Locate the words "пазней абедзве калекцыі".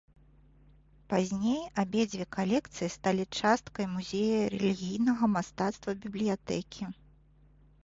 1.11-2.89